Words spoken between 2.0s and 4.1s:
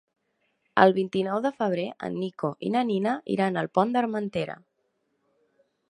en Nico i na Nina iran al Pont